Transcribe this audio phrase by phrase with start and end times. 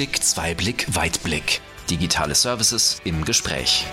[0.00, 1.60] Einblick, Zweiblick, Weitblick.
[1.90, 3.84] Digitale Services im Gespräch.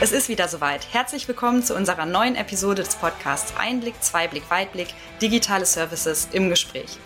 [0.00, 0.86] Es ist wieder soweit.
[0.94, 6.98] Herzlich willkommen zu unserer neuen Episode des Podcasts Einblick, Zweiblick, Weitblick, digitale Services im Gespräch.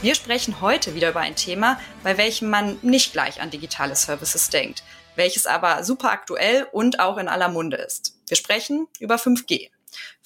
[0.00, 4.48] Wir sprechen heute wieder über ein Thema, bei welchem man nicht gleich an digitale Services
[4.48, 4.84] denkt,
[5.16, 8.16] welches aber super aktuell und auch in aller Munde ist.
[8.26, 9.68] Wir sprechen über 5G.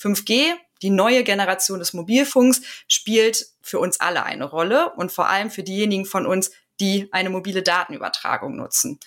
[0.00, 5.50] 5G, die neue Generation des Mobilfunks, spielt für uns alle eine Rolle und vor allem
[5.50, 6.50] für diejenigen von uns,
[6.80, 8.98] die eine mobile Datenübertragung nutzen.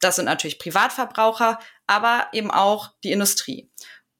[0.00, 3.70] Das sind natürlich Privatverbraucher, aber eben auch die Industrie.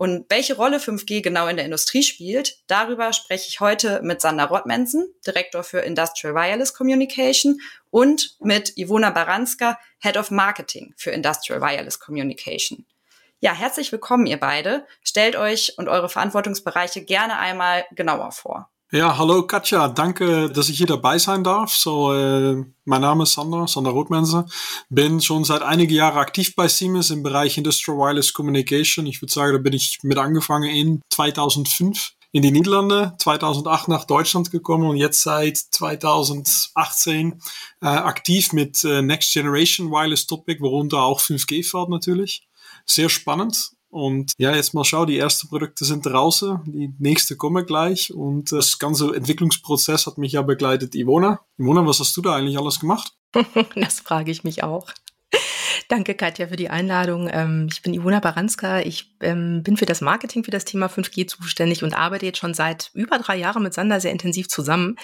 [0.02, 4.46] Und welche Rolle 5G genau in der Industrie spielt, darüber spreche ich heute mit Sander
[4.46, 11.60] Rottmensen, Direktor für Industrial Wireless Communication und mit Ivona Baranska, Head of Marketing für Industrial
[11.60, 12.84] Wireless Communication.
[13.44, 14.86] Ja, herzlich willkommen, ihr beide.
[15.02, 18.70] Stellt euch und eure Verantwortungsbereiche gerne einmal genauer vor.
[18.92, 21.72] Ja, hallo Katja, danke, dass ich hier dabei sein darf.
[21.72, 24.46] So, äh, mein Name ist Sander, Sander Rothmense.
[24.90, 29.06] Bin schon seit einigen Jahren aktiv bei Siemens im Bereich Industrial Wireless Communication.
[29.06, 34.04] Ich würde sagen, da bin ich mit angefangen in 2005 in die Niederlande, 2008 nach
[34.04, 37.40] Deutschland gekommen und jetzt seit 2018
[37.80, 42.46] äh, aktiv mit äh, Next Generation Wireless Topic, worunter auch 5G fährt natürlich
[42.86, 43.72] sehr spannend.
[43.92, 48.50] Und ja, jetzt mal schau, die ersten Produkte sind draußen, die nächste kommen gleich und
[48.50, 51.40] das ganze Entwicklungsprozess hat mich ja begleitet Ivona.
[51.58, 53.12] Ivona, was hast du da eigentlich alles gemacht?
[53.74, 54.88] das frage ich mich auch.
[55.88, 57.28] Danke, Katja, für die Einladung.
[57.32, 58.80] Ähm, ich bin Ivona Baranska.
[58.80, 62.54] Ich ähm, bin für das Marketing für das Thema 5G zuständig und arbeite jetzt schon
[62.54, 64.96] seit über drei Jahren mit Sander sehr intensiv zusammen,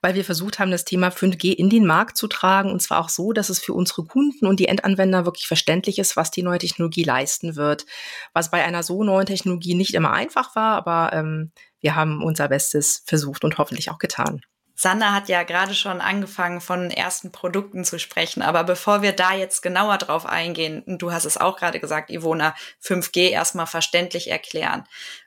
[0.00, 3.08] weil wir versucht haben, das Thema 5G in den Markt zu tragen und zwar auch
[3.08, 6.58] so, dass es für unsere Kunden und die Endanwender wirklich verständlich ist, was die neue
[6.58, 7.86] Technologie leisten wird.
[8.32, 12.48] Was bei einer so neuen Technologie nicht immer einfach war, aber ähm, wir haben unser
[12.48, 14.40] Bestes versucht und hoffentlich auch getan.
[14.74, 18.42] Sander hat ja gerade schon angefangen, von ersten Produkten zu sprechen.
[18.42, 22.54] Aber bevor wir da jetzt genauer drauf eingehen, du hast es auch gerade gesagt, Ivona,
[22.82, 24.84] 5G erstmal verständlich erklären.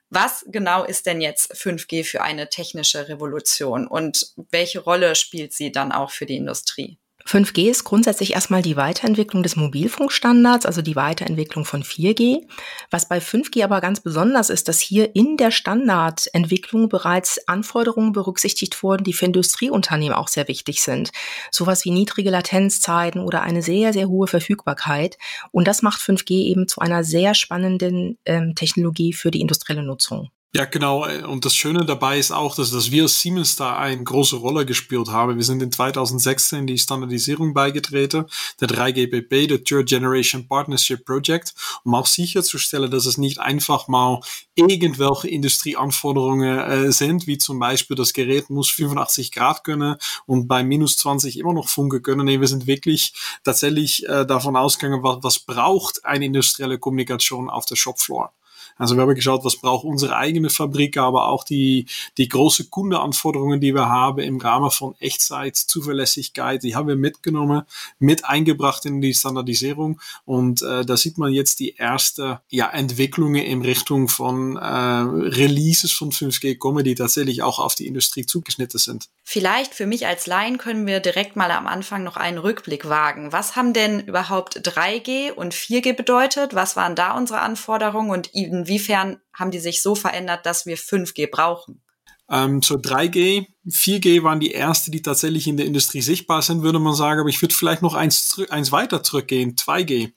[0.09, 5.71] Was genau ist denn jetzt 5G für eine technische Revolution und welche Rolle spielt sie
[5.71, 6.97] dann auch für die Industrie?
[7.27, 12.47] 5G ist grundsätzlich erstmal die Weiterentwicklung des Mobilfunkstandards, also die Weiterentwicklung von 4G.
[12.89, 18.81] Was bei 5G aber ganz besonders ist, dass hier in der Standardentwicklung bereits Anforderungen berücksichtigt
[18.81, 21.11] wurden, die für Industrieunternehmen auch sehr wichtig sind.
[21.51, 25.17] Sowas wie niedrige Latenzzeiten oder eine sehr, sehr hohe Verfügbarkeit.
[25.51, 30.29] Und das macht 5G eben zu einer sehr spannenden ähm, Technologie für die industrielle Nutzung.
[30.55, 31.05] Ja, genau.
[31.27, 34.65] Und das Schöne dabei ist auch, dass, dass wir als Siemens da eine große Rolle
[34.65, 35.35] gespielt haben.
[35.35, 38.25] Wir sind in 2016 die Standardisierung beigetreten,
[38.61, 41.53] der 3GPP, der Third Generation Partnership Project,
[41.83, 44.21] um auch sicherzustellen, dass es nicht einfach mal
[44.55, 50.63] irgendwelche Industrieanforderungen äh, sind, wie zum Beispiel das Gerät muss 85 Grad können und bei
[50.63, 52.25] minus 20 immer noch funken können.
[52.25, 57.65] Nee, wir sind wirklich tatsächlich äh, davon ausgegangen, was, was braucht eine industrielle Kommunikation auf
[57.65, 58.33] der Shopfloor.
[58.77, 61.85] Also wir haben geschaut, was braucht unsere eigene Fabrik, aber auch die,
[62.17, 67.63] die große Kundeanforderungen, die wir haben im Rahmen von Echtzeit, Zuverlässigkeit, die haben wir mitgenommen,
[67.99, 69.99] mit eingebracht in die Standardisierung.
[70.25, 75.91] Und äh, da sieht man jetzt die erste ja, Entwicklungen in Richtung von äh, Releases
[75.91, 79.09] von 5G kommen, die tatsächlich auch auf die Industrie zugeschnitten sind.
[79.23, 83.31] Vielleicht für mich als Laien können wir direkt mal am Anfang noch einen Rückblick wagen.
[83.31, 86.55] Was haben denn überhaupt 3G und 4G bedeutet?
[86.55, 88.33] Was waren da unsere Anforderungen und
[88.67, 91.81] inwiefern haben die sich so verändert, dass wir 5G brauchen?
[92.29, 96.79] Ähm, so 3G, 4G waren die erste, die tatsächlich in der Industrie sichtbar sind, würde
[96.79, 97.21] man sagen.
[97.21, 100.11] Aber ich würde vielleicht noch eins, eins weiter zurückgehen, 2G.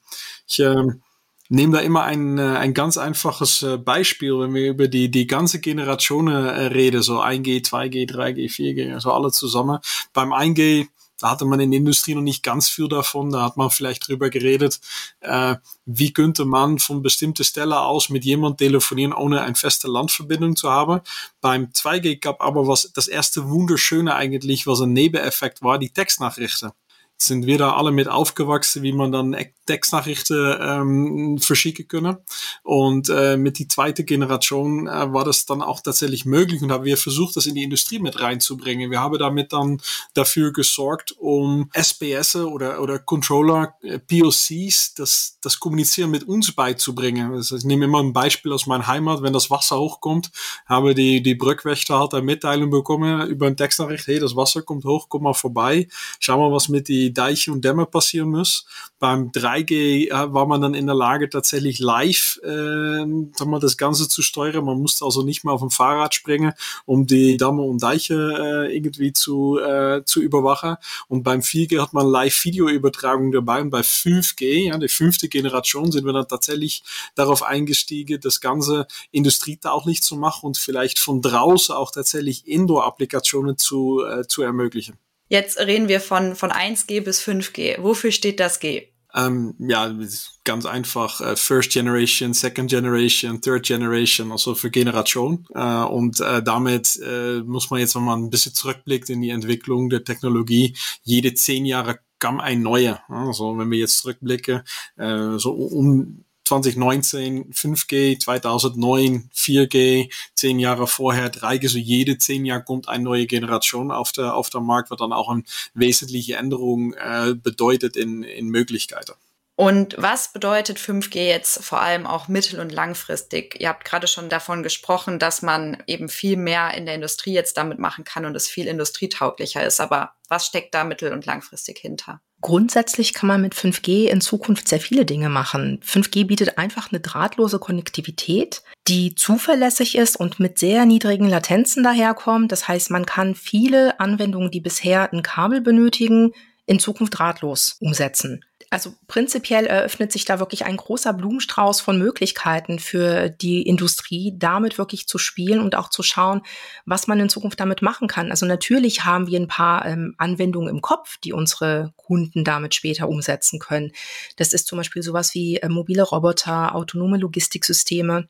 [0.48, 1.02] Ich ähm,
[1.48, 5.28] nehme da immer ein, äh, ein ganz einfaches äh, Beispiel, wenn wir über die, die
[5.28, 9.78] ganze Generation äh, reden, so 1G, 2G, 3G, 4G, also alle zusammen.
[10.12, 10.88] Beim 1G
[11.20, 13.31] da hatte man in der Industrie noch nicht ganz viel davon.
[13.31, 14.81] Da hat man vielleicht drüber geredet,
[15.20, 20.56] äh, wie könnte man von bestimmter Stelle aus mit jemand telefonieren, ohne eine feste Landverbindung
[20.56, 21.00] zu haben.
[21.41, 26.72] Beim 2G gab aber was, das erste Wunderschöne eigentlich, was ein Nebeneffekt war, die Textnachrichten
[27.22, 29.36] sind wir da alle mit aufgewachsen, wie man dann
[29.66, 32.16] Textnachrichten ähm, verschicken können.
[32.64, 36.84] Und äh, mit die zweite Generation äh, war das dann auch tatsächlich möglich und haben
[36.84, 38.90] wir versucht, das in die Industrie mit reinzubringen.
[38.90, 39.80] Wir haben damit dann
[40.14, 47.32] dafür gesorgt, um SPS oder, oder Controller, äh, POCs, das, das Kommunizieren mit uns beizubringen.
[47.32, 50.32] Also ich nehme immer ein Beispiel aus meiner Heimat, wenn das Wasser hochkommt,
[50.66, 54.84] habe die, die Brückwächter halt eine Mitteilung bekommen über ein Textnachricht, hey, das Wasser kommt
[54.84, 55.86] hoch, komm mal vorbei,
[56.18, 58.66] schau mal, was mit die Deiche und Dämme passieren muss.
[58.98, 64.09] Beim 3G äh, war man dann in der Lage, tatsächlich live äh, mal, das Ganze
[64.09, 64.65] zu steuern.
[64.65, 66.53] Man musste also nicht mehr auf dem Fahrrad springen,
[66.84, 70.77] um die Damme und Deiche äh, irgendwie zu, äh, zu überwachen.
[71.09, 73.63] Und beim 4G hat man Live-Video-Übertragung dabei.
[73.63, 76.83] Und bei 5G, ja, die fünfte Generation, sind wir dann tatsächlich
[77.15, 84.04] darauf eingestiegen, das Ganze industrietauglich zu machen und vielleicht von draußen auch tatsächlich Indoor-Applikationen zu,
[84.04, 84.98] äh, zu ermöglichen.
[85.30, 87.80] Jetzt reden wir von, von 1G bis 5G.
[87.80, 88.88] Wofür steht das G?
[89.15, 89.94] Ähm, ja,
[90.42, 95.47] ganz einfach äh, First Generation, Second Generation, Third Generation, also für Generation.
[95.54, 99.30] Äh, und äh, damit äh, muss man jetzt, wenn man ein bisschen zurückblickt in die
[99.30, 103.00] Entwicklung der Technologie, jede zehn Jahre kam ein neuer.
[103.09, 104.62] Also wenn wir jetzt zurückblicken,
[104.97, 112.64] äh, so um 2019 5G, 2009 4G, zehn Jahre vorher 3G, so jede zehn Jahre
[112.64, 115.44] kommt eine neue Generation auf der, auf der Markt, was dann auch eine
[115.74, 119.12] wesentliche Änderung äh, bedeutet in, in Möglichkeiten.
[119.60, 123.60] Und was bedeutet 5G jetzt vor allem auch mittel- und langfristig?
[123.60, 127.59] Ihr habt gerade schon davon gesprochen, dass man eben viel mehr in der Industrie jetzt
[127.59, 129.78] damit machen kann und es viel industrietauglicher ist.
[129.78, 132.22] Aber was steckt da mittel- und langfristig hinter?
[132.41, 135.83] Grundsätzlich kann man mit 5G in Zukunft sehr viele Dinge machen.
[135.84, 142.51] 5G bietet einfach eine drahtlose Konnektivität, die zuverlässig ist und mit sehr niedrigen Latenzen daherkommt.
[142.51, 146.33] Das heißt, man kann viele Anwendungen, die bisher ein Kabel benötigen,
[146.65, 148.42] in Zukunft drahtlos umsetzen.
[148.72, 154.78] Also prinzipiell eröffnet sich da wirklich ein großer Blumenstrauß von Möglichkeiten für die Industrie, damit
[154.78, 156.42] wirklich zu spielen und auch zu schauen,
[156.86, 158.30] was man in Zukunft damit machen kann.
[158.30, 163.08] Also natürlich haben wir ein paar ähm, Anwendungen im Kopf, die unsere Kunden damit später
[163.08, 163.90] umsetzen können.
[164.36, 168.28] Das ist zum Beispiel sowas wie äh, mobile Roboter, autonome Logistiksysteme.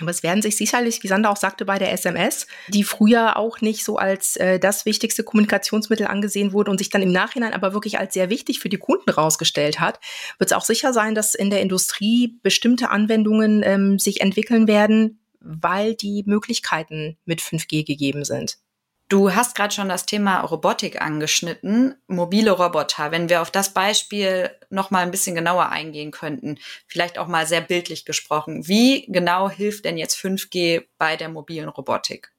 [0.00, 3.60] Aber es werden sich sicherlich, wie Sander auch sagte, bei der SMS, die früher auch
[3.60, 7.74] nicht so als äh, das wichtigste Kommunikationsmittel angesehen wurde und sich dann im Nachhinein aber
[7.74, 10.00] wirklich als sehr wichtig für die Kunden rausgestellt hat,
[10.38, 15.20] wird es auch sicher sein, dass in der Industrie bestimmte Anwendungen ähm, sich entwickeln werden,
[15.38, 18.58] weil die Möglichkeiten mit 5G gegeben sind.
[19.10, 23.10] Du hast gerade schon das Thema Robotik angeschnitten, mobile Roboter.
[23.10, 27.46] Wenn wir auf das Beispiel noch mal ein bisschen genauer eingehen könnten, vielleicht auch mal
[27.46, 32.32] sehr bildlich gesprochen, wie genau hilft denn jetzt 5G bei der mobilen Robotik?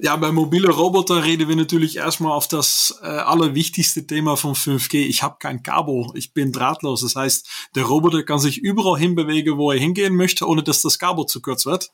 [0.00, 5.06] Ja, bei mobile Roboter reden wir natürlich erstmal auf das äh, allerwichtigste Thema von 5G.
[5.06, 7.02] Ich habe kein Kabel, ich bin drahtlos.
[7.02, 10.98] Das heißt, der Roboter kann sich überall hinbewegen, wo er hingehen möchte, ohne dass das
[10.98, 11.90] Kabel zu kurz wird.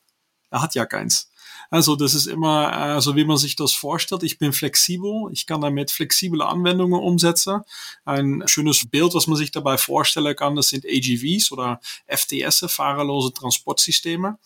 [0.51, 1.31] Er hat ja keins.
[1.69, 4.23] Also das ist immer äh, so, wie man sich das vorstellt.
[4.23, 7.61] Ich bin flexibel, ich kann damit flexible Anwendungen umsetzen.
[8.05, 13.33] Ein schönes Bild, was man sich dabei vorstellen kann, das sind AGVs oder FTS, fahrerlose
[13.33, 14.37] Transportsysteme.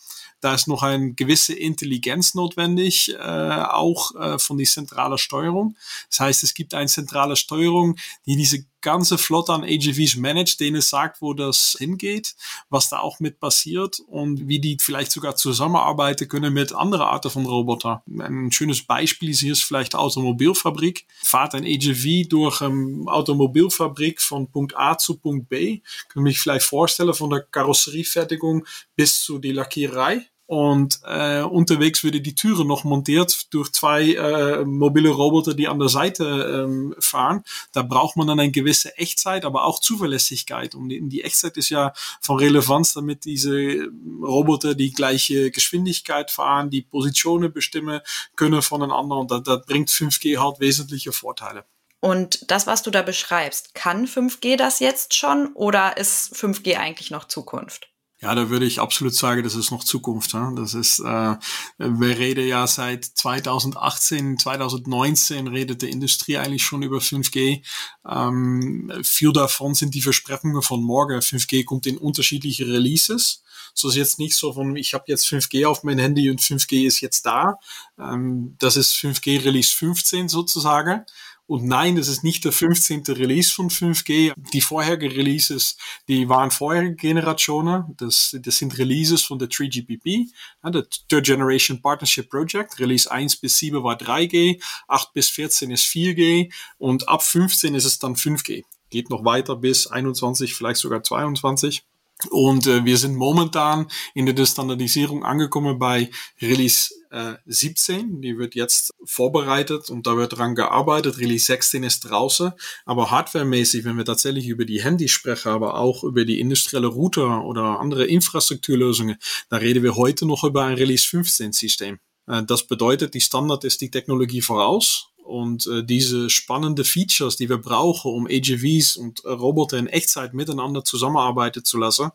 [0.42, 5.76] Da ist noch eine gewisse Intelligenz notwendig, äh, auch äh, von die zentrale Steuerung.
[6.10, 10.78] Das heißt, es gibt eine zentrale Steuerung, die diese ganze Flotte an AGVs managt, denen
[10.78, 12.36] es sagt, wo das hingeht,
[12.70, 17.30] was da auch mit passiert und wie die vielleicht sogar zusammenarbeiten können mit anderen Arten
[17.30, 18.04] von Roboter.
[18.08, 21.06] Ein schönes Beispiel ist hier vielleicht Automobilfabrik.
[21.24, 25.82] Fahrt ein AGV durch eine Automobilfabrik von Punkt A zu Punkt B.
[26.10, 28.66] Kann mich vielleicht vorstellen, von der Karosseriefertigung
[28.96, 34.66] bis zu die Lackierei und äh, unterwegs würde die Türe noch montiert durch zwei äh,
[34.66, 36.24] mobile Roboter, die an der Seite
[36.66, 37.44] ähm, fahren.
[37.72, 40.74] Da braucht man dann eine gewisse Echtzeit, aber auch Zuverlässigkeit.
[40.74, 43.92] Und die Echtzeit ist ja von Relevanz, damit diese
[44.24, 48.02] Roboter die gleiche Geschwindigkeit fahren, die Positionen bestimmen
[48.36, 49.18] können voneinander.
[49.18, 51.66] Und da, da bringt 5G halt wesentliche Vorteile.
[52.00, 57.12] Und das, was du da beschreibst, kann 5G das jetzt schon oder ist 5G eigentlich
[57.12, 57.90] noch Zukunft?
[58.22, 60.34] Ja, da würde ich absolut sagen, das ist noch Zukunft.
[60.34, 60.52] Ja?
[60.54, 61.36] Das ist, äh,
[61.78, 67.64] wir reden ja seit 2018, 2019 redet die Industrie eigentlich schon über 5G.
[68.06, 71.22] Ähm, viel davon sind die Versprechungen von morgen.
[71.22, 73.42] 5G kommt in unterschiedliche Releases.
[73.74, 76.86] So ist jetzt nicht so von, ich habe jetzt 5G auf mein Handy und 5G
[76.86, 77.58] ist jetzt da.
[77.98, 81.06] Ähm, das ist 5G Release 15 sozusagen.
[81.50, 83.06] Und nein, das ist nicht der 15.
[83.08, 84.34] Release von 5G.
[84.54, 85.78] Die vorherigen Releases,
[86.08, 87.96] die waren vorherige Generationen.
[87.98, 90.28] Das, das sind Releases von der 3GPP,
[90.64, 92.80] der Third Generation Partnership Project.
[92.80, 97.86] Release 1 bis 7 war 3G, 8 bis 14 ist 4G und ab 15 ist
[97.86, 98.64] es dann 5G.
[98.92, 101.84] Geht noch weiter bis 21, vielleicht sogar 22.
[102.30, 106.10] Und äh, wir sind momentan in der Standardisierung angekommen bei
[106.42, 108.22] Release äh, 17.
[108.22, 111.18] Die wird jetzt vorbereitet und da wird dran gearbeitet.
[111.18, 112.52] Release 16 ist draußen.
[112.86, 117.46] Aber hardwaremäßig, wenn wir tatsächlich über die Handys sprechen, aber auch über die industrielle Router
[117.46, 119.18] oder andere Infrastrukturlösungen,
[119.50, 122.00] da reden wir heute noch über ein Release 15 System.
[122.28, 127.50] Äh, das bedeutet, die Standard ist die Technologie voraus Und äh, diese spannenden Features, die
[127.50, 132.10] wir brauchen, um AGVs und äh, Roboter in Echtzeit miteinander zusammenarbeiten zu lassen,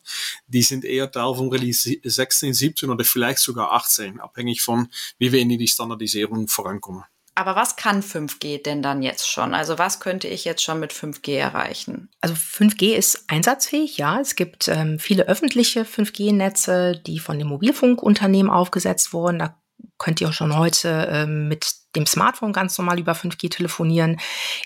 [0.49, 5.30] die sind eher Teil von Release 16, 17 oder vielleicht sogar 18, abhängig von, wie
[5.30, 7.04] wir in die Standardisierung vorankommen.
[7.37, 9.54] Aber was kann 5G denn dann jetzt schon?
[9.54, 12.09] Also was könnte ich jetzt schon mit 5G erreichen?
[12.21, 14.21] Also 5G ist einsatzfähig, ja.
[14.21, 19.38] Es gibt ähm, viele öffentliche 5G-Netze, die von den Mobilfunkunternehmen aufgesetzt wurden.
[19.38, 19.61] Da
[19.98, 24.18] könnt ihr auch schon heute ähm, mit dem Smartphone ganz normal über 5G telefonieren.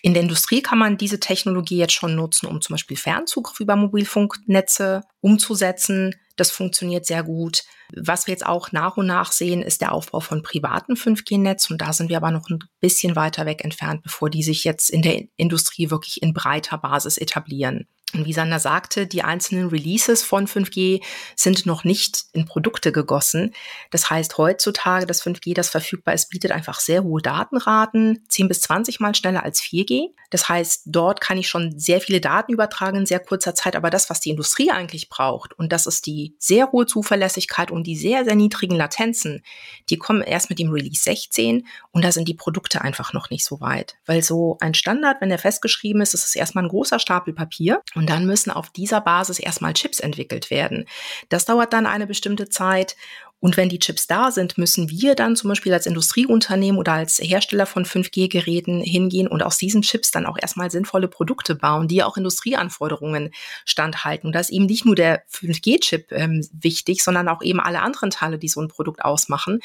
[0.02, 3.76] In der Industrie kann man diese Technologie jetzt schon nutzen, um zum Beispiel Fernzugriff über
[3.76, 6.14] Mobilfunknetze umzusetzen.
[6.37, 7.64] Das funktioniert sehr gut.
[7.94, 11.70] Was wir jetzt auch nach und nach sehen, ist der Aufbau von privaten 5G-Netz.
[11.70, 14.88] Und da sind wir aber noch ein bisschen weiter weg entfernt, bevor die sich jetzt
[14.88, 17.88] in der Industrie wirklich in breiter Basis etablieren.
[18.15, 21.03] Und wie Sander sagte, die einzelnen Releases von 5G
[21.37, 23.55] sind noch nicht in Produkte gegossen.
[23.91, 28.62] Das heißt, heutzutage das 5G, das verfügbar ist, bietet einfach sehr hohe Datenraten, 10 bis
[28.62, 30.09] 20 mal schneller als 4G.
[30.31, 33.77] Das heißt, dort kann ich schon sehr viele Daten übertragen in sehr kurzer Zeit.
[33.77, 37.87] Aber das, was die Industrie eigentlich braucht, und das ist die sehr hohe Zuverlässigkeit und
[37.87, 39.43] die sehr, sehr niedrigen Latenzen,
[39.91, 43.45] die kommen erst mit dem Release 16 und da sind die Produkte einfach noch nicht
[43.45, 43.97] so weit.
[44.07, 47.83] Weil so ein Standard, wenn der festgeschrieben ist, ist es erstmal ein großer Stapel Papier.
[47.99, 50.85] Und dann müssen auf dieser Basis erstmal Chips entwickelt werden.
[51.31, 52.95] Das dauert dann eine bestimmte Zeit.
[53.40, 57.19] Und wenn die Chips da sind, müssen wir dann zum Beispiel als Industrieunternehmen oder als
[57.19, 62.05] Hersteller von 5G-Geräten hingehen und aus diesen Chips dann auch erstmal sinnvolle Produkte bauen, die
[62.05, 63.31] auch Industrieanforderungen
[63.64, 64.28] standhalten.
[64.28, 68.11] Und da ist eben nicht nur der 5G-Chip ähm, wichtig, sondern auch eben alle anderen
[68.11, 69.59] Teile, die so ein Produkt ausmachen.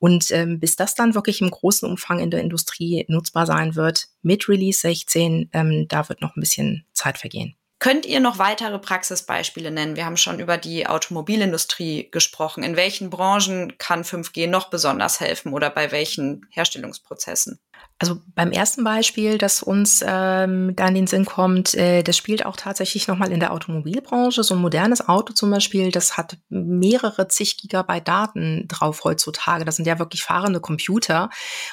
[0.00, 4.06] Und ähm, bis das dann wirklich im großen Umfang in der Industrie nutzbar sein wird,
[4.22, 7.56] mit Release 16, ähm, da wird noch ein bisschen Zeit vergehen.
[7.80, 9.94] Könnt ihr noch weitere Praxisbeispiele nennen?
[9.94, 12.64] Wir haben schon über die Automobilindustrie gesprochen.
[12.64, 17.60] In welchen Branchen kann 5G noch besonders helfen oder bei welchen Herstellungsprozessen?
[18.00, 22.46] Also beim ersten Beispiel, das uns ähm, da in den Sinn kommt, äh, das spielt
[22.46, 24.44] auch tatsächlich nochmal in der Automobilbranche.
[24.44, 29.64] So ein modernes Auto zum Beispiel, das hat mehrere zig Gigabyte Daten drauf heutzutage.
[29.64, 31.28] Das sind ja wirklich fahrende Computer.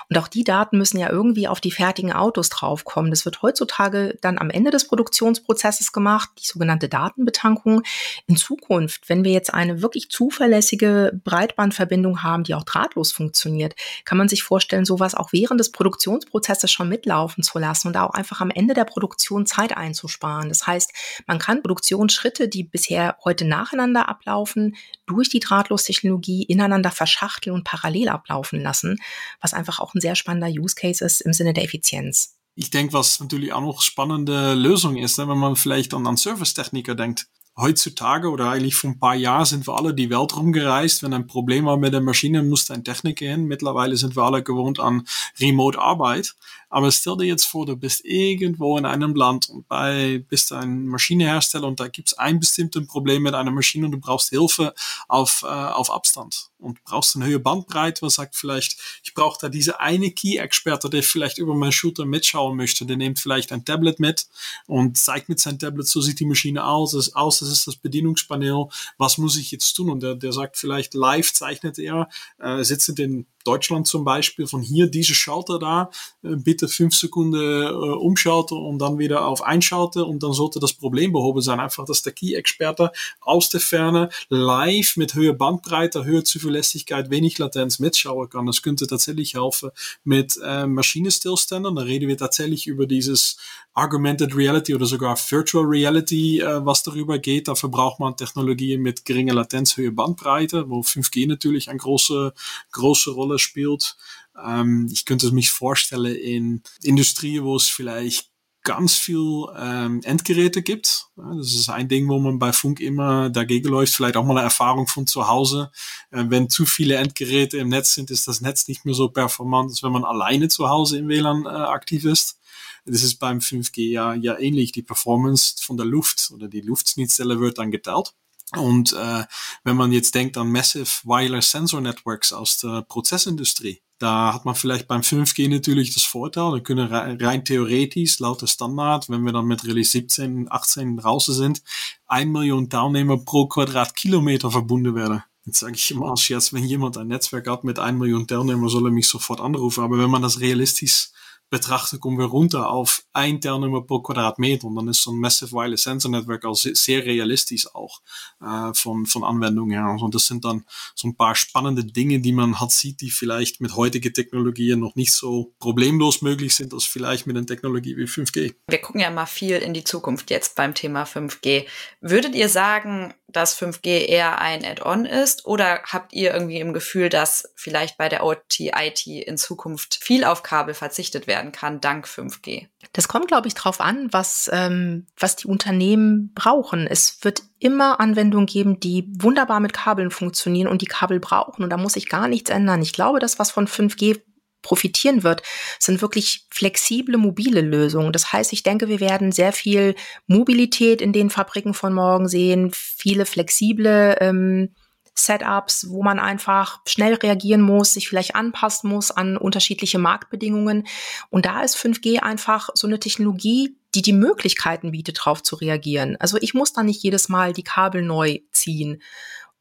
[0.09, 3.11] Und auch die Daten müssen ja irgendwie auf die fertigen Autos draufkommen.
[3.11, 7.83] Das wird heutzutage dann am Ende des Produktionsprozesses gemacht, die sogenannte Datenbetankung.
[8.25, 14.17] In Zukunft, wenn wir jetzt eine wirklich zuverlässige Breitbandverbindung haben, die auch drahtlos funktioniert, kann
[14.17, 18.11] man sich vorstellen, sowas auch während des Produktions Produktionsprozesse schon mitlaufen zu lassen und auch
[18.11, 20.49] einfach am Ende der Produktion Zeit einzusparen.
[20.49, 20.91] Das heißt,
[21.25, 24.75] man kann Produktionsschritte, die bisher heute nacheinander ablaufen,
[25.05, 28.97] durch die Drahtlostechnologie ineinander verschachteln und parallel ablaufen lassen,
[29.39, 32.35] was einfach auch ein sehr spannender Use Case ist im Sinne der Effizienz.
[32.55, 36.17] Ich denke, was natürlich auch noch spannende Lösung ist, ne, wenn man vielleicht an, an
[36.17, 41.03] Servicetechniker denkt heutzutage oder eigentlich vor ein paar Jahren sind wir alle die Welt rumgereist.
[41.03, 43.45] Wenn ein Problem war mit der Maschine, musste ein Techniker hin.
[43.45, 45.07] Mittlerweile sind wir alle gewohnt an
[45.39, 46.35] Remote-Arbeit.
[46.69, 50.87] Aber stell dir jetzt vor, du bist irgendwo in einem Land und bei, bist ein
[50.87, 54.73] Maschinehersteller und da gibt es ein bestimmtes Problem mit einer Maschine und du brauchst Hilfe
[55.07, 59.49] auf, äh, auf Abstand und brauchst eine höhere Bandbreite, was sagt vielleicht, ich brauche da
[59.49, 63.99] diese eine Key-Experte, der vielleicht über meinen Shooter mitschauen möchte, der nimmt vielleicht ein Tablet
[63.99, 64.27] mit
[64.65, 67.75] und zeigt mit seinem Tablet, so sieht die Maschine aus, das, aus, das ist das
[67.77, 68.65] Bedienungspanel,
[68.97, 69.89] was muss ich jetzt tun?
[69.89, 72.09] Und der, der sagt vielleicht, live zeichnet er,
[72.39, 75.89] äh, sitzt in Deutschland zum Beispiel, von hier diese Schalter da,
[76.23, 80.73] äh, bitte fünf Sekunden äh, umschalten und dann wieder auf einschalten und dann sollte das
[80.73, 81.59] Problem behoben sein.
[81.59, 87.79] Einfach, dass der Key-Experte aus der Ferne live mit höherer Bandbreite, höherer Zuverlässigkeit, wenig Latenz
[87.79, 88.45] mitschauen kann.
[88.45, 89.69] Das könnte tatsächlich helfen
[90.03, 91.75] mit äh, Maschinenstillständen.
[91.75, 93.37] Da reden wir tatsächlich über dieses
[93.73, 97.49] Augmented Reality oder sogar Virtual Reality, äh, was darüber geht.
[97.49, 102.33] Dafür braucht man Technologien mit geringer Latenz, höhere Bandbreite, wo 5G natürlich eine große,
[102.71, 103.95] große Rolle Rolle spielt.
[104.43, 108.31] Ähm, ich könnte mich vorstellen in Industrie, wo es vielleicht
[108.63, 111.05] ganz viel ähm, Endgeräte gibt.
[111.15, 113.93] Das ist ein Ding, wo man bei Funk immer dagegen läuft.
[113.93, 115.71] Vielleicht auch mal eine Erfahrung von zu Hause.
[116.09, 119.69] Äh, wenn zu viele Endgeräte im Netz sind, ist das Netz nicht mehr so performant,
[119.69, 122.39] als wenn man alleine zu Hause im WLAN äh, aktiv ist.
[122.85, 124.71] Das ist beim 5G ja, ja ähnlich.
[124.71, 128.13] Die Performance von der Luft oder die Luftschnittstelle wird dann geteilt.
[128.55, 129.23] Und äh,
[129.63, 134.55] wenn man jetzt denkt an Massive Wireless Sensor Networks aus der Prozessindustrie, da hat man
[134.55, 139.31] vielleicht beim 5G natürlich das Vorteil, da können rein theoretisch, laut der Standard, wenn wir
[139.31, 141.61] dann mit Release 17, 18 draußen sind,
[142.05, 145.23] ein Million Teilnehmer pro Quadratkilometer verbunden werden.
[145.45, 148.67] Jetzt sage ich immer als Scherz, wenn jemand ein Netzwerk hat mit ein Million Teilnehmer,
[148.67, 149.83] soll er mich sofort anrufen.
[149.83, 151.09] Aber wenn man das realistisch
[151.49, 154.67] betrachten, kommen wir runter auf ein Teilnehmer pro Quadratmeter.
[154.67, 158.01] Und dann ist so ein Massive Wireless Sensor Network auch sehr realistisch auch
[158.41, 159.85] äh, von, von Anwendung her.
[159.85, 163.61] Also das sind dann so ein paar spannende Dinge, die man hat sieht, die vielleicht
[163.61, 168.05] mit heutigen Technologien noch nicht so problemlos möglich sind, als vielleicht mit einer Technologie wie
[168.05, 168.55] 5G.
[168.67, 171.65] Wir gucken ja mal viel in die Zukunft jetzt beim Thema 5G.
[172.01, 177.09] Würdet ihr sagen, dass 5G eher ein Add-on ist oder habt ihr irgendwie im Gefühl,
[177.09, 182.67] dass vielleicht bei der OT-IT in Zukunft viel auf Kabel verzichtet werden kann dank 5G?
[182.93, 186.87] Das kommt, glaube ich, darauf an, was, ähm, was die Unternehmen brauchen.
[186.87, 191.63] Es wird immer Anwendungen geben, die wunderbar mit Kabeln funktionieren und die Kabel brauchen.
[191.63, 192.81] Und da muss sich gar nichts ändern.
[192.81, 194.21] Ich glaube, das, was von 5G
[194.65, 195.43] profitieren wird,
[195.79, 198.11] sind wirklich flexible mobile Lösungen.
[198.11, 199.95] Das heißt, ich denke, wir werden sehr viel
[200.27, 204.69] Mobilität in den Fabriken von morgen sehen, viele flexible ähm,
[205.17, 210.87] Setups, wo man einfach schnell reagieren muss, sich vielleicht anpassen muss an unterschiedliche Marktbedingungen.
[211.29, 216.17] Und da ist 5G einfach so eine Technologie, die die Möglichkeiten bietet, darauf zu reagieren.
[216.19, 219.01] Also ich muss da nicht jedes Mal die Kabel neu ziehen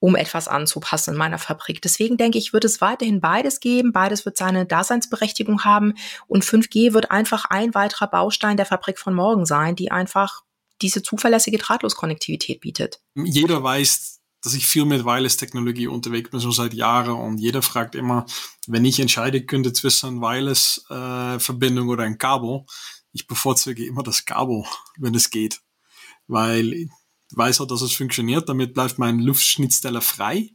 [0.05, 1.81] um etwas anzupassen in meiner Fabrik.
[1.81, 3.91] Deswegen denke ich, wird es weiterhin beides geben.
[3.91, 5.95] Beides wird seine Daseinsberechtigung haben.
[6.27, 10.43] Und 5G wird einfach ein weiterer Baustein der Fabrik von morgen sein, die einfach
[10.83, 13.01] diese zuverlässige Drahtloskonnektivität bietet.
[13.15, 17.15] Jeder weiß, dass ich viel mit Wireless-Technologie unterwegs bin, schon seit Jahren.
[17.15, 18.27] Und jeder fragt immer,
[18.67, 22.67] wenn ich entscheiden könnte zwischen Wireless-Verbindung oder ein Kabel,
[23.13, 24.65] ich bevorzuge immer das Kabel,
[24.99, 25.63] wenn es geht.
[26.27, 26.91] Weil
[27.37, 28.49] weiß auch, dass es funktioniert.
[28.49, 30.50] Damit bleibt mein Luftschnittsteller frei.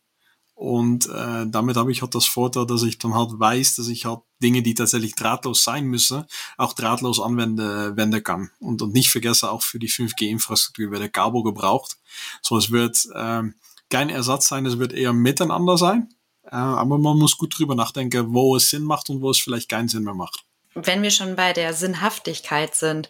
[0.60, 4.04] Und äh, damit habe ich halt das Vorteil, dass ich dann halt weiß, dass ich
[4.04, 6.26] halt Dinge, die tatsächlich drahtlos sein müssen,
[6.58, 8.52] auch drahtlos anwenden wenden kann.
[8.60, 11.96] Und, und nicht vergesse, auch für die 5G-Infrastruktur wird der Kabel gebraucht.
[12.42, 13.56] So, es wird ähm,
[13.90, 16.10] kein Ersatz sein, es wird eher miteinander sein.
[16.44, 19.70] Äh, aber man muss gut drüber nachdenken, wo es Sinn macht und wo es vielleicht
[19.70, 20.44] keinen Sinn mehr macht.
[20.74, 23.10] Wenn wir schon bei der Sinnhaftigkeit sind,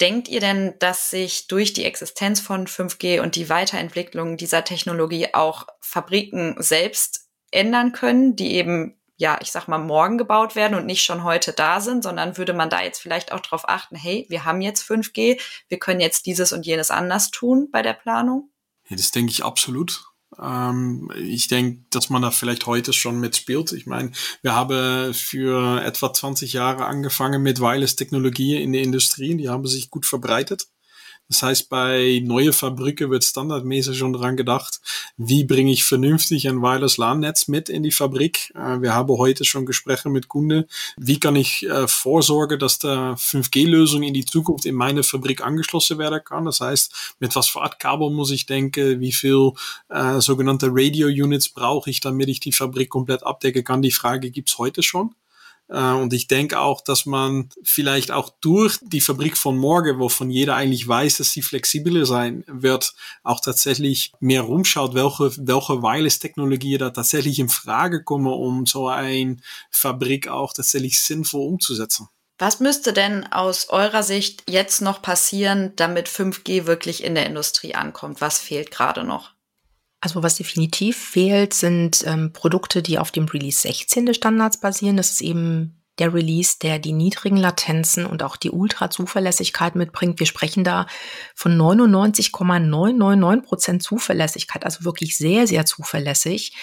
[0.00, 5.34] Denkt ihr denn, dass sich durch die Existenz von 5G und die Weiterentwicklung dieser Technologie
[5.34, 10.86] auch Fabriken selbst ändern können, die eben, ja, ich sag mal, morgen gebaut werden und
[10.86, 14.24] nicht schon heute da sind, sondern würde man da jetzt vielleicht auch darauf achten, hey,
[14.30, 15.38] wir haben jetzt 5G,
[15.68, 18.50] wir können jetzt dieses und jenes anders tun bei der Planung?
[18.88, 20.09] Ja, das denke ich absolut.
[20.38, 23.72] Ähm, ich denke, dass man da vielleicht heute schon mitspielt.
[23.72, 29.36] Ich meine, wir haben für etwa 20 Jahre angefangen mit Wireless-Technologie in der Industrie.
[29.36, 30.68] Die haben sich gut verbreitet.
[31.30, 34.80] Das heißt, bei neue Fabriken wird standardmäßig schon dran gedacht,
[35.16, 38.52] wie bringe ich vernünftig ein Wireless LAN-Netz mit in die Fabrik.
[38.56, 40.64] Äh, wir haben heute schon Gespräche mit Kunden.
[40.96, 45.98] Wie kann ich äh, vorsorgen, dass der 5G-Lösung in die Zukunft in meine Fabrik angeschlossen
[45.98, 46.46] werden kann?
[46.46, 48.98] Das heißt, mit was für Art Kabel muss ich denken?
[48.98, 49.52] Wie viel
[49.88, 53.82] äh, sogenannte Radio-Units brauche ich, damit ich die Fabrik komplett abdecken kann?
[53.82, 55.14] Die Frage gibt's heute schon.
[55.70, 60.30] Äh, und ich denke auch, dass man vielleicht auch durch die Fabrik von morgen, wovon
[60.30, 66.78] jeder eigentlich weiß, dass sie flexibler sein wird, auch tatsächlich mehr rumschaut, welche, welche Wireless-Technologie
[66.78, 69.36] da tatsächlich in Frage kommen, um so eine
[69.70, 72.08] Fabrik auch tatsächlich sinnvoll umzusetzen.
[72.38, 77.74] Was müsste denn aus eurer Sicht jetzt noch passieren, damit 5G wirklich in der Industrie
[77.74, 78.22] ankommt?
[78.22, 79.32] Was fehlt gerade noch?
[80.00, 84.96] Also was definitiv fehlt, sind ähm, Produkte, die auf dem Release 16 des Standards basieren.
[84.96, 90.18] Das ist eben der Release, der die niedrigen Latenzen und auch die Ultra-Zuverlässigkeit mitbringt.
[90.18, 90.86] Wir sprechen da
[91.34, 96.56] von 99,999 Prozent Zuverlässigkeit, also wirklich sehr, sehr zuverlässig.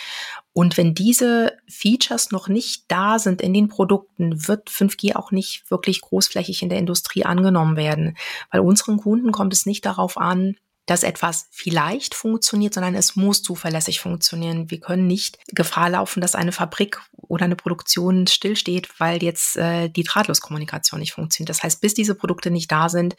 [0.53, 5.69] Und wenn diese Features noch nicht da sind in den Produkten, wird 5G auch nicht
[5.69, 8.17] wirklich großflächig in der Industrie angenommen werden.
[8.49, 10.55] Weil unseren Kunden kommt es nicht darauf an,
[10.87, 14.71] dass etwas vielleicht funktioniert, sondern es muss zuverlässig funktionieren.
[14.71, 19.89] Wir können nicht Gefahr laufen, dass eine Fabrik oder eine Produktion stillsteht, weil jetzt äh,
[19.89, 21.49] die Drahtloskommunikation nicht funktioniert.
[21.49, 23.17] Das heißt, bis diese Produkte nicht da sind,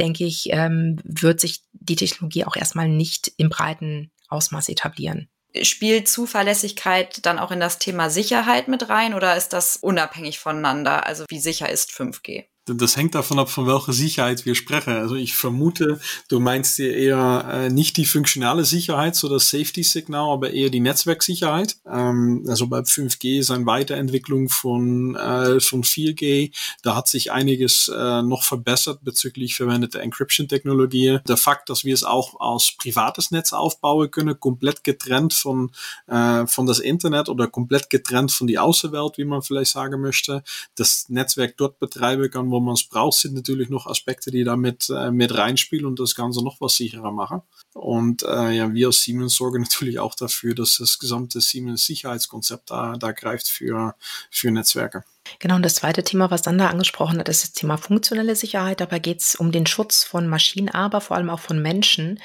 [0.00, 5.28] denke ich, ähm, wird sich die Technologie auch erstmal nicht im breiten Ausmaß etablieren.
[5.62, 11.06] Spielt Zuverlässigkeit dann auch in das Thema Sicherheit mit rein oder ist das unabhängig voneinander?
[11.06, 12.46] Also wie sicher ist 5G?
[12.66, 14.94] Das hängt davon ab, von welcher Sicherheit wir sprechen.
[14.94, 20.32] Also ich vermute, du meinst dir eher äh, nicht die funktionale Sicherheit, so das Safety-Signal,
[20.32, 21.76] aber eher die Netzwerksicherheit.
[21.86, 26.52] Ähm, also bei 5G ist eine Weiterentwicklung von, äh, von 4G.
[26.82, 31.20] Da hat sich einiges äh, noch verbessert bezüglich verwendeter Encryption-Technologie.
[31.28, 35.70] Der Fakt, dass wir es auch als privates Netz aufbauen können, komplett getrennt von,
[36.08, 40.42] äh, von das Internet oder komplett getrennt von die Außenwelt, wie man vielleicht sagen möchte,
[40.74, 44.56] das Netzwerk dort betreiben kann, wo man es braucht, sind natürlich noch Aspekte, die da
[44.56, 47.42] mit, äh, mit reinspielen und das Ganze noch was sicherer machen.
[47.74, 52.70] Und äh, ja, wir als Siemens sorgen natürlich auch dafür, dass das gesamte Siemens Sicherheitskonzept
[52.70, 53.94] da, da greift für,
[54.30, 55.04] für Netzwerke.
[55.38, 58.80] Genau, und das zweite Thema, was Sander angesprochen hat, ist das Thema funktionelle Sicherheit.
[58.80, 62.20] Dabei geht es um den Schutz von Maschinen, aber vor allem auch von Menschen.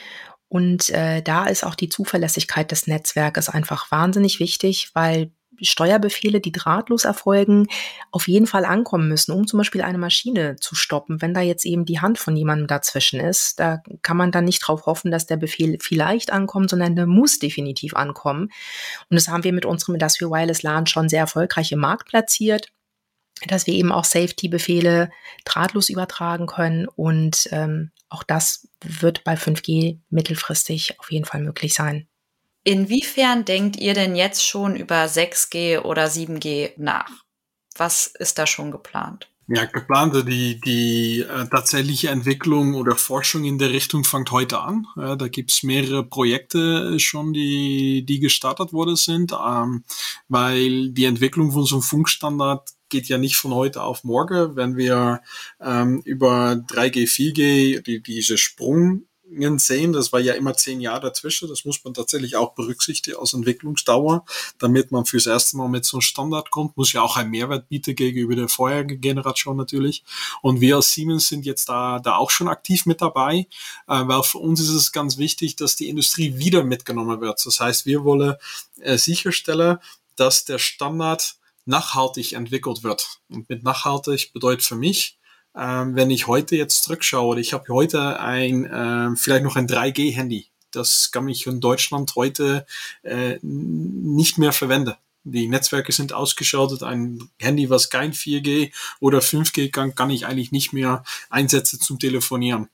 [0.47, 6.51] Und äh, da ist auch die Zuverlässigkeit des Netzwerkes einfach wahnsinnig wichtig, weil Steuerbefehle, die
[6.51, 7.67] drahtlos erfolgen,
[8.11, 11.21] auf jeden Fall ankommen müssen, um zum Beispiel eine Maschine zu stoppen.
[11.21, 14.59] Wenn da jetzt eben die Hand von jemandem dazwischen ist, da kann man dann nicht
[14.59, 18.49] drauf hoffen, dass der Befehl vielleicht ankommt, sondern der muss definitiv ankommen.
[19.09, 22.71] Und das haben wir mit unserem Industrial Wireless LAN schon sehr erfolgreich im Markt platziert
[23.47, 25.09] dass wir eben auch Safety-Befehle
[25.45, 31.73] drahtlos übertragen können und ähm, auch das wird bei 5G mittelfristig auf jeden Fall möglich
[31.73, 32.07] sein.
[32.63, 37.23] Inwiefern denkt ihr denn jetzt schon über 6G oder 7G nach?
[37.75, 39.31] Was ist da schon geplant?
[39.53, 44.85] Ja, geplante, die, die äh, tatsächliche Entwicklung oder Forschung in der Richtung fängt heute an.
[44.95, 49.83] Ja, da gibt's mehrere Projekte schon, die, die gestartet worden sind, ähm,
[50.29, 54.55] weil die Entwicklung von so einem Funkstandard geht ja nicht von heute auf morgen.
[54.55, 55.21] Wenn wir
[55.59, 59.05] ähm, über 3G, 4G, die, diese Sprung
[59.57, 59.93] sehen.
[59.93, 61.47] Das war ja immer zehn Jahre dazwischen.
[61.47, 64.25] Das muss man tatsächlich auch berücksichtigen als Entwicklungsdauer,
[64.59, 66.77] damit man fürs erste Mal mit so einem Standard kommt.
[66.77, 70.03] Muss ja auch einen Mehrwert bieten gegenüber der vorherigen Generation natürlich.
[70.41, 73.47] Und wir als Siemens sind jetzt da, da auch schon aktiv mit dabei,
[73.87, 77.45] äh, weil für uns ist es ganz wichtig, dass die Industrie wieder mitgenommen wird.
[77.45, 78.35] Das heißt, wir wollen
[78.79, 79.77] äh, sicherstellen,
[80.15, 83.21] dass der Standard nachhaltig entwickelt wird.
[83.29, 85.17] Und mit nachhaltig bedeutet für mich,
[85.55, 90.47] ähm, wenn ich heute jetzt zurückschaue, ich habe heute ein, äh, vielleicht noch ein 3G-Handy.
[90.71, 92.65] Das kann ich in Deutschland heute
[93.03, 94.93] äh, nicht mehr verwenden.
[95.23, 96.81] Die Netzwerke sind ausgeschaltet.
[96.81, 101.99] Ein Handy, was kein 4G oder 5G kann, kann ich eigentlich nicht mehr einsetzen zum
[101.99, 102.69] Telefonieren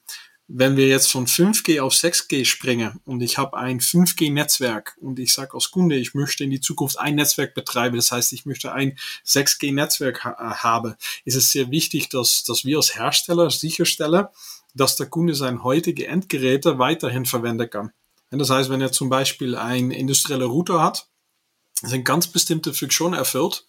[0.48, 5.34] wenn wir jetzt von 5G auf 6G springen und ich habe ein 5G-Netzwerk und ich
[5.34, 8.72] sage als Kunde, ich möchte in die Zukunft ein Netzwerk betreiben, das heißt, ich möchte
[8.72, 14.28] ein 6G-Netzwerk ha äh, haben, ist es sehr wichtig, dass, dass wir als Hersteller sicherstellen,
[14.74, 17.92] dass der Kunde sein heutige Endgeräte weiterhin verwenden kann.
[18.30, 21.08] Das heißt, wenn er zum Beispiel ein industrieller Router hat,
[21.82, 23.66] sind ganz bestimmte Funktionen erfüllt,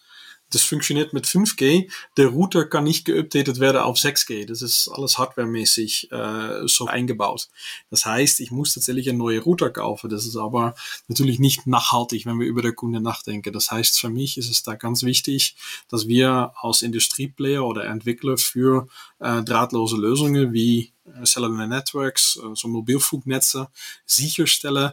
[0.50, 1.90] das funktioniert mit 5G.
[2.16, 4.46] Der Router kann nicht geupdatet werden auf 6G.
[4.46, 7.48] Das ist alles hardwaremäßig äh, so eingebaut.
[7.90, 10.08] Das heißt, ich muss tatsächlich einen neuen Router kaufen.
[10.08, 10.74] Das ist aber
[11.08, 13.52] natürlich nicht nachhaltig, wenn wir über den Kunde nachdenken.
[13.52, 15.56] Das heißt, für mich ist es da ganz wichtig,
[15.88, 22.54] dass wir als Industrieplayer oder Entwickler für äh, drahtlose Lösungen wie äh, Cellular Networks, äh,
[22.54, 23.68] so Mobilfunknetze
[24.06, 24.92] sicherstellen,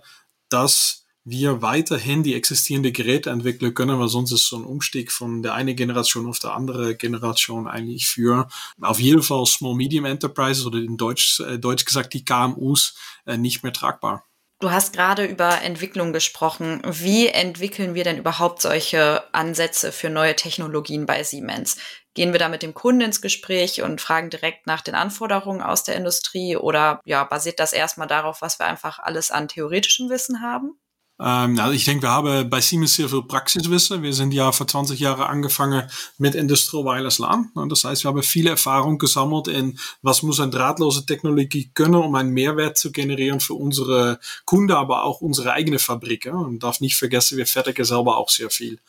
[0.49, 5.41] dass wir weiterhin die existierende Geräte entwickeln können, weil sonst ist so ein Umstieg von
[5.41, 8.47] der eine Generation auf der andere Generation eigentlich für
[8.79, 13.37] auf jeden Fall Small Medium Enterprises oder in Deutsch, äh, Deutsch gesagt die KMUs äh,
[13.37, 14.23] nicht mehr tragbar.
[14.59, 16.81] Du hast gerade über Entwicklung gesprochen.
[16.85, 21.77] Wie entwickeln wir denn überhaupt solche Ansätze für neue Technologien bei Siemens?
[22.13, 25.83] Gehen wir da mit dem Kunden ins Gespräch und fragen direkt nach den Anforderungen aus
[25.83, 30.41] der Industrie oder ja, basiert das erstmal darauf, was wir einfach alles an theoretischem Wissen
[30.41, 30.79] haben?
[31.19, 34.03] Ähm, also ich denke, wir haben bei Siemens sehr viel Praxiswissen.
[34.03, 37.51] Wir sind ja vor 20 Jahren angefangen mit Industrial Wireless LAN.
[37.69, 42.13] Das heißt, wir haben viel Erfahrung gesammelt in, was muss eine drahtlose Technologie können, um
[42.15, 46.25] einen Mehrwert zu generieren für unsere Kunden, aber auch unsere eigene Fabrik.
[46.25, 48.79] Und darf nicht vergessen, wir fertigen selber auch sehr viel.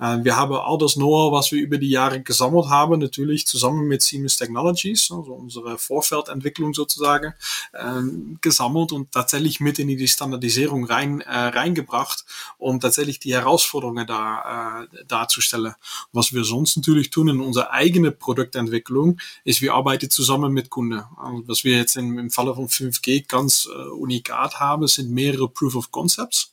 [0.00, 3.86] Ähm, wir haben all das Know-how, was wir über die Jahre gesammelt haben, natürlich zusammen
[3.86, 7.34] mit Siemens Technologies, also unsere Vorfeldentwicklung sozusagen,
[7.78, 12.24] ähm, gesammelt und tatsächlich mit in die Standardisierung rein, äh, rein eingebracht,
[12.58, 15.74] um tatsächlich die Herausforderungen da, äh, darzustellen.
[16.12, 21.02] Was wir sonst natürlich tun in unserer eigenen Produktentwicklung, ist, wir arbeiten zusammen mit Kunden.
[21.16, 25.48] Also, was wir jetzt im, im Falle von 5G ganz äh, unikat haben, sind mehrere
[25.48, 26.52] Proof of Concepts.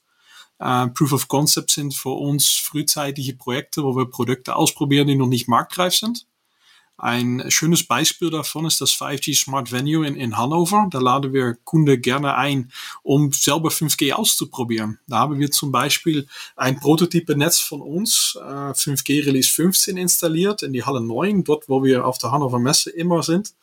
[0.61, 5.27] Uh, Proof of Concept sind für uns frühzeitige Projekte, wo wir Produkte ausprobieren, die noch
[5.27, 6.25] nicht marktreif sind.
[7.03, 10.87] Ein schönes Beispiel davon ist das 5G Smart Venue in, in Hannover.
[10.89, 14.99] Da laden wir Kunden gerne ein, um selber 5G auszuprobieren.
[15.09, 20.71] Da haben wir zum Beispiel ein Prototype-Netz von uns, äh, 5G Release 15 installiert in
[20.71, 23.53] die Halle 9, dort wo wir auf der Hannover Messe immer sind.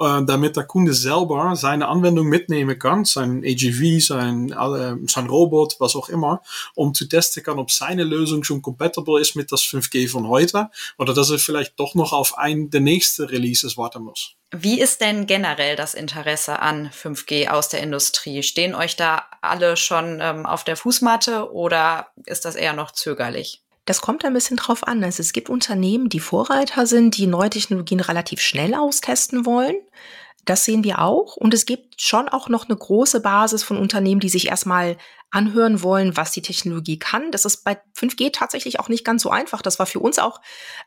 [0.00, 5.74] Äh, damit der Kunde selber seine Anwendung mitnehmen kann, sein AGV, sein, äh, sein Robot,
[5.80, 6.40] was auch immer,
[6.76, 10.70] um zu testen kann, ob seine Lösung schon compatible ist mit das 5G von heute
[10.98, 14.34] oder dass er vielleicht doch noch auf ein der nächsten Releases warten muss.
[14.52, 18.44] Wie ist denn generell das Interesse an 5G aus der Industrie?
[18.44, 23.62] Stehen euch da alle schon ähm, auf der Fußmatte oder ist das eher noch zögerlich?
[23.88, 25.02] Das kommt ein bisschen drauf an.
[25.02, 29.76] Also es gibt Unternehmen, die Vorreiter sind, die neue Technologien relativ schnell austesten wollen.
[30.44, 31.36] Das sehen wir auch.
[31.36, 34.98] Und es gibt schon auch noch eine große Basis von Unternehmen, die sich erstmal
[35.30, 37.30] anhören wollen, was die Technologie kann.
[37.30, 39.60] Das ist bei 5G tatsächlich auch nicht ganz so einfach.
[39.60, 40.40] Das war für uns auch,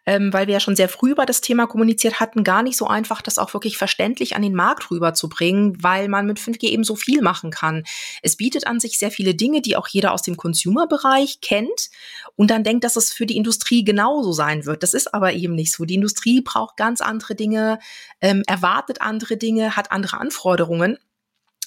[0.07, 2.87] ähm, weil wir ja schon sehr früh über das Thema kommuniziert hatten, gar nicht so
[2.87, 6.95] einfach, das auch wirklich verständlich an den Markt rüberzubringen, weil man mit 5G eben so
[6.95, 7.83] viel machen kann.
[8.23, 11.91] Es bietet an sich sehr viele Dinge, die auch jeder aus dem Consumer-Bereich kennt
[12.35, 14.81] und dann denkt, dass es für die Industrie genauso sein wird.
[14.81, 15.85] Das ist aber eben nicht so.
[15.85, 17.77] Die Industrie braucht ganz andere Dinge,
[18.21, 20.97] ähm, erwartet andere Dinge, hat andere Anforderungen.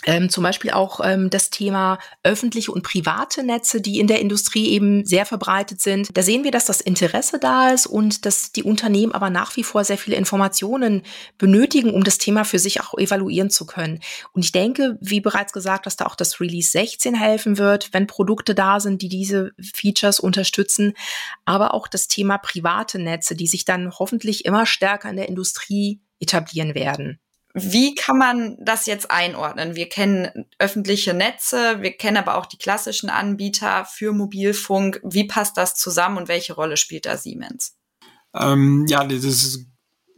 [0.07, 4.69] Ähm, zum Beispiel auch ähm, das Thema öffentliche und private Netze, die in der Industrie
[4.69, 6.17] eben sehr verbreitet sind.
[6.17, 9.65] Da sehen wir, dass das Interesse da ist und dass die Unternehmen aber nach wie
[9.65, 11.03] vor sehr viele Informationen
[11.39, 14.01] benötigen, um das Thema für sich auch evaluieren zu können.
[14.33, 18.07] Und ich denke, wie bereits gesagt, dass da auch das Release 16 helfen wird, wenn
[18.07, 20.93] Produkte da sind, die diese Features unterstützen.
[21.45, 26.01] Aber auch das Thema private Netze, die sich dann hoffentlich immer stärker in der Industrie
[26.21, 27.19] etablieren werden.
[27.57, 29.77] Wie kann man das jetzt einordnen?
[29.77, 35.01] Wir kennen öffentliche Netze, wir kennen aber auch die klassischen Anbieter für Mobilfunk.
[35.05, 37.77] Wie passt das zusammen und welche Rolle spielt da Siemens?
[38.35, 39.69] Ähm, ja, das ist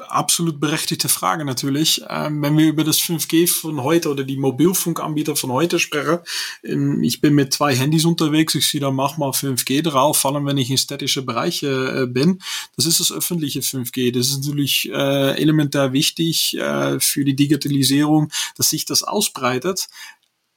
[0.09, 2.03] absolut berechtigte Frage natürlich.
[2.09, 6.19] Ähm, wenn wir über das 5G von heute oder die Mobilfunkanbieter von heute sprechen,
[6.63, 10.47] ähm, ich bin mit zwei Handys unterwegs, ich sehe da manchmal 5G drauf, vor allem
[10.47, 12.41] wenn ich in städtische Bereiche äh, bin.
[12.77, 14.13] Das ist das öffentliche 5G.
[14.13, 19.89] Das ist natürlich äh, elementar wichtig äh, für die Digitalisierung, dass sich das ausbreitet.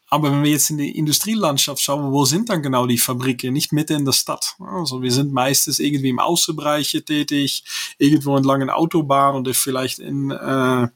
[0.09, 3.53] Aber wenn wir jetzt in die Industrielandschaft schauen, wo sind dann genau die Fabriken?
[3.53, 4.55] Nicht mitten in der Stadt.
[4.59, 7.63] Also wir sind meistens irgendwie im Außenbereich tätig,
[7.97, 10.87] irgendwo entlang einer Autobahn oder vielleicht in, äh,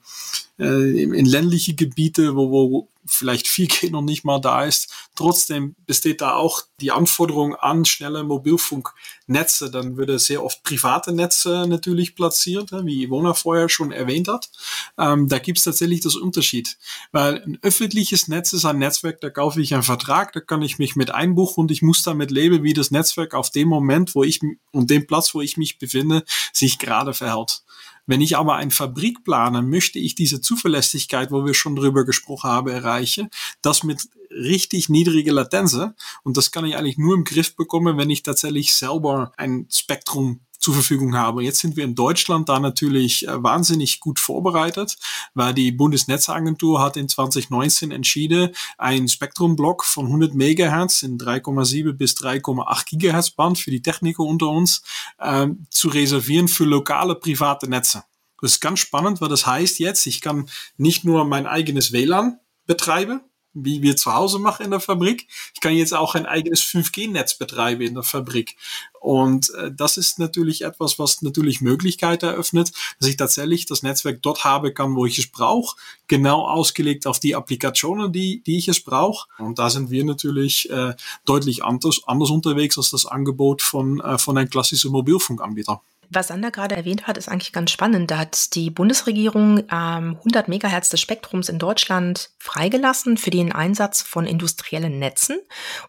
[0.59, 4.91] äh, in ländliche Gebiete, wo, wo vielleicht 4G noch nicht mal da ist.
[5.15, 9.71] Trotzdem besteht da auch die Anforderung an schnelle Mobilfunknetze.
[9.71, 14.49] Dann würde sehr oft private Netze natürlich platziert, wie Ivona vorher schon erwähnt hat.
[14.97, 16.77] Ähm, da gibt es tatsächlich das Unterschied.
[17.11, 20.79] Weil ein öffentliches Netz ist ein Netzwerk, da kaufe ich einen Vertrag, da kann ich
[20.79, 24.23] mich mit einbuchen und ich muss damit leben, wie das Netzwerk auf dem Moment, wo
[24.23, 24.39] ich
[24.71, 27.63] und dem Platz, wo ich mich befinde, sich gerade verhält.
[28.05, 32.49] Wenn ich aber eine Fabrik plane, möchte ich diese Zuverlässigkeit, wo wir schon drüber gesprochen
[32.49, 33.29] haben, erreichen.
[33.61, 35.93] Das mit richtig niedrige Latenzen.
[36.23, 40.41] Und das kann ich eigentlich nur im Griff bekommen, wenn ich tatsächlich selber ein Spektrum
[40.63, 41.43] zur Verfügung habe.
[41.43, 44.97] Jetzt sind wir in Deutschland da natürlich äh, wahnsinnig gut vorbereitet,
[45.33, 52.13] weil die Bundesnetzagentur hat in 2019 entschieden, ein Spektrumblock von 100 Megahertz in 3,7 bis
[52.13, 54.83] 3,8 Gigahertz Band für die Techniker unter uns
[55.19, 58.05] äh, zu reservieren für lokale private Netze.
[58.39, 62.39] Das ist ganz spannend, weil das heißt jetzt, ich kann nicht nur mein eigenes WLAN
[62.67, 63.19] betreiben,
[63.53, 65.27] wie wir zu Hause machen in der Fabrik.
[65.53, 68.55] Ich kann jetzt auch ein eigenes 5G-Netz betreiben in der Fabrik.
[68.99, 74.21] Und äh, das ist natürlich etwas, was natürlich Möglichkeiten eröffnet, dass ich tatsächlich das Netzwerk
[74.21, 75.75] dort habe kann, wo ich es brauche,
[76.07, 79.27] genau ausgelegt auf die Applikationen, die, die ich es brauche.
[79.37, 84.17] Und da sind wir natürlich äh, deutlich anders, anders unterwegs als das Angebot von, äh,
[84.17, 85.81] von einem klassischen Mobilfunkanbieter.
[86.15, 88.11] Was Sander gerade erwähnt hat, ist eigentlich ganz spannend.
[88.11, 94.01] Da hat die Bundesregierung ähm, 100 Megahertz des Spektrums in Deutschland freigelassen für den Einsatz
[94.03, 95.39] von industriellen Netzen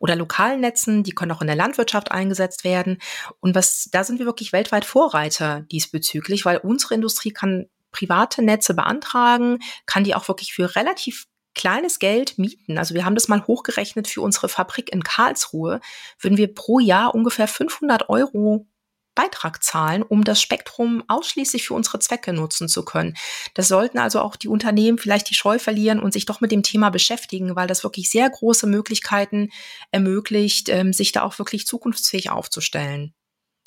[0.00, 1.02] oder lokalen Netzen.
[1.02, 2.98] Die können auch in der Landwirtschaft eingesetzt werden.
[3.40, 8.74] Und was, da sind wir wirklich weltweit Vorreiter diesbezüglich, weil unsere Industrie kann private Netze
[8.74, 12.78] beantragen, kann die auch wirklich für relativ kleines Geld mieten.
[12.78, 15.80] Also wir haben das mal hochgerechnet für unsere Fabrik in Karlsruhe,
[16.18, 18.66] würden wir pro Jahr ungefähr 500 Euro
[19.14, 23.14] Beitrag zahlen, um das Spektrum ausschließlich für unsere Zwecke nutzen zu können.
[23.54, 26.62] Das sollten also auch die Unternehmen vielleicht die Scheu verlieren und sich doch mit dem
[26.62, 29.50] Thema beschäftigen, weil das wirklich sehr große Möglichkeiten
[29.90, 33.14] ermöglicht, ähm, sich da auch wirklich zukunftsfähig aufzustellen.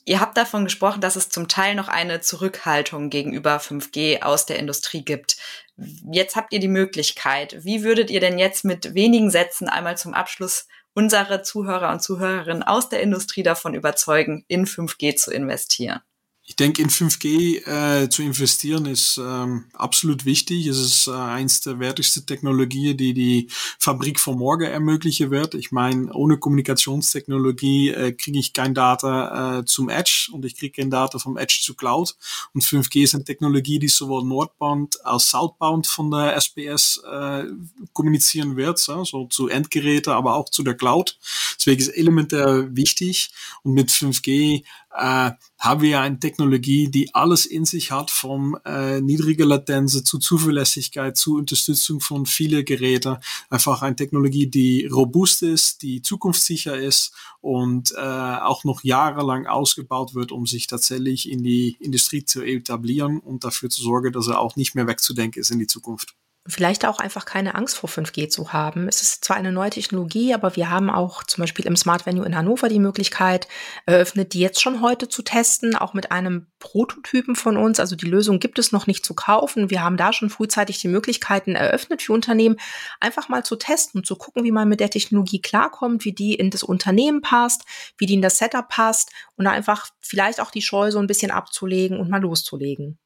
[0.07, 4.57] Ihr habt davon gesprochen, dass es zum Teil noch eine Zurückhaltung gegenüber 5G aus der
[4.57, 5.35] Industrie gibt.
[6.09, 7.57] Jetzt habt ihr die Möglichkeit.
[7.65, 12.63] Wie würdet ihr denn jetzt mit wenigen Sätzen einmal zum Abschluss unsere Zuhörer und Zuhörerinnen
[12.63, 16.01] aus der Industrie davon überzeugen, in 5G zu investieren?
[16.49, 20.65] Ich denke, in 5G äh, zu investieren ist ähm, absolut wichtig.
[20.67, 25.55] Es ist äh, eins der wertigsten Technologien, die die Fabrik von morgen ermöglichen wird.
[25.55, 30.81] Ich meine, ohne Kommunikationstechnologie äh, kriege ich kein Data äh, zum Edge und ich kriege
[30.81, 32.15] kein Data vom Edge zu Cloud.
[32.53, 37.43] Und 5G ist eine Technologie, die sowohl Nordbound als Southbound von der SPS äh,
[37.91, 41.19] kommunizieren wird, so, so zu Endgeräten, aber auch zu der Cloud.
[41.57, 43.31] Deswegen ist elementär wichtig.
[43.63, 44.63] Und mit 5G
[44.97, 50.17] äh, haben wir eine Technologie, die alles in sich hat, vom äh, niedrige Latenz zu
[50.17, 53.17] Zuverlässigkeit, zu Unterstützung von vielen Geräten.
[53.49, 60.15] Einfach eine Technologie, die robust ist, die zukunftssicher ist und äh, auch noch jahrelang ausgebaut
[60.15, 64.39] wird, um sich tatsächlich in die Industrie zu etablieren und dafür zu sorgen, dass er
[64.39, 66.15] auch nicht mehr wegzudenken ist in die Zukunft.
[66.47, 68.87] Vielleicht auch einfach keine Angst vor 5G zu haben.
[68.87, 72.25] Es ist zwar eine neue Technologie, aber wir haben auch zum Beispiel im Smart Venue
[72.25, 73.47] in Hannover die Möglichkeit
[73.85, 77.79] eröffnet, die jetzt schon heute zu testen, auch mit einem Prototypen von uns.
[77.79, 79.69] Also die Lösung gibt es noch nicht zu kaufen.
[79.69, 82.57] Wir haben da schon frühzeitig die Möglichkeiten eröffnet für Unternehmen,
[82.99, 86.33] einfach mal zu testen und zu gucken, wie man mit der Technologie klarkommt, wie die
[86.33, 87.63] in das Unternehmen passt,
[87.97, 91.31] wie die in das Setup passt und einfach vielleicht auch die Scheu so ein bisschen
[91.31, 92.97] abzulegen und mal loszulegen.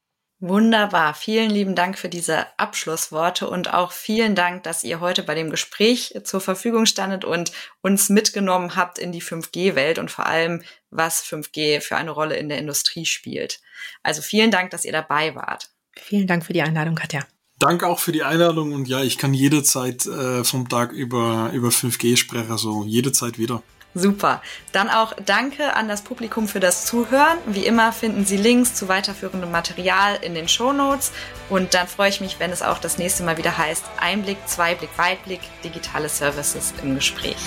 [0.44, 1.14] Wunderbar.
[1.14, 5.52] Vielen lieben Dank für diese Abschlussworte und auch vielen Dank, dass ihr heute bei dem
[5.52, 7.52] Gespräch zur Verfügung standet und
[7.82, 12.50] uns mitgenommen habt in die 5G-Welt und vor allem, was 5G für eine Rolle in
[12.50, 13.60] der Industrie spielt.
[14.02, 15.70] Also vielen Dank, dass ihr dabei wart.
[15.96, 17.22] Vielen Dank für die Einladung, Katja.
[17.60, 21.70] Danke auch für die Einladung und ja, ich kann jederzeit äh, vom Tag über, über
[21.70, 23.62] 5G sprechen, so jederzeit wieder.
[23.94, 24.42] Super.
[24.72, 27.38] Dann auch danke an das Publikum für das Zuhören.
[27.46, 31.12] Wie immer finden Sie Links zu weiterführendem Material in den Show Notes.
[31.50, 34.98] Und dann freue ich mich, wenn es auch das nächste Mal wieder heißt Einblick, Zweiblick,
[34.98, 37.38] Weitblick, digitale Services im Gespräch.